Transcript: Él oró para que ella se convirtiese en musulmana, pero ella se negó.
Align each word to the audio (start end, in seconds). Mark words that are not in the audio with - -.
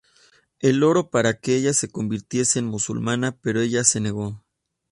Él 0.57 0.81
oró 0.81 1.11
para 1.11 1.39
que 1.39 1.55
ella 1.55 1.73
se 1.73 1.91
convirtiese 1.91 2.57
en 2.57 2.65
musulmana, 2.65 3.37
pero 3.39 3.61
ella 3.61 3.83
se 3.83 3.99
negó. 3.99 4.43